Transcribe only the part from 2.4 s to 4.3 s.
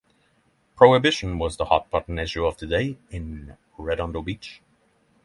of the day in Redondo